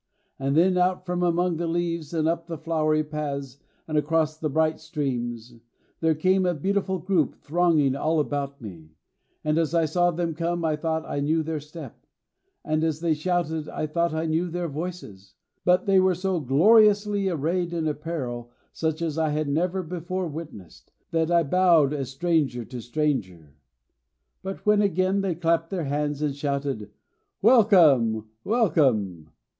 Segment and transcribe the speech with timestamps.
[0.39, 4.49] And then out from among the leaves and up the flowery paths and across the
[4.49, 5.57] bright streams,
[5.99, 8.95] there came a beautiful group thronging all about me,
[9.43, 12.03] and as I saw them come I thought I knew their step,
[12.65, 15.35] and as they shouted I thought I knew their voices,
[15.65, 20.91] but they were so gloriously arrayed in apparel such as I had never before witnessed,
[21.11, 23.53] that I bowed as stranger to stranger.
[24.41, 26.89] But when again they clapped their hands and shouted
[27.43, 28.27] 'Welcome!
[28.43, 29.29] Welcome!'